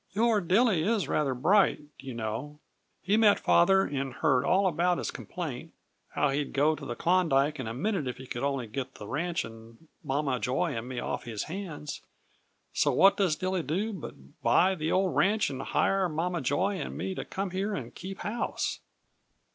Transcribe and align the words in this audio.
Your 0.13 0.41
Dilly 0.41 0.81
is 0.81 1.07
rather 1.07 1.35
bright, 1.35 1.81
do 1.99 2.07
you 2.07 2.15
know? 2.15 2.57
He 3.03 3.17
met 3.17 3.39
father 3.39 3.81
and 3.83 4.13
heard 4.15 4.43
all 4.43 4.65
about 4.65 4.97
his 4.97 5.11
complaint 5.11 5.73
how 6.15 6.29
he'd 6.29 6.53
go 6.53 6.75
to 6.75 6.83
the 6.83 6.95
Klondyke 6.95 7.59
in 7.59 7.67
a 7.67 7.73
minute 7.75 8.07
if 8.07 8.17
he 8.17 8.25
could 8.25 8.41
only 8.41 8.65
get 8.65 8.95
the 8.95 9.05
ranch 9.05 9.45
and 9.45 9.87
Mama 10.03 10.39
Joy 10.39 10.75
and 10.75 10.89
me 10.89 10.99
off 10.99 11.25
his 11.25 11.43
hands 11.43 12.01
so 12.73 12.91
what 12.91 13.15
does 13.15 13.35
Dilly 13.35 13.61
do 13.61 13.93
but 13.93 14.41
buy 14.41 14.73
the 14.73 14.91
old 14.91 15.15
ranch 15.15 15.51
and 15.51 15.61
hire 15.61 16.09
Mama 16.09 16.41
Joy 16.41 16.79
and 16.79 16.97
me 16.97 17.13
to 17.13 17.23
come 17.23 17.51
here 17.51 17.75
and 17.75 17.93
keep 17.93 18.21
house! 18.21 18.79